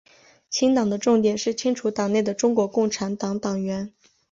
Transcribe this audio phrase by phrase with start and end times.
[0.49, 3.93] 清党的重点是清除党内的中国共产党党员。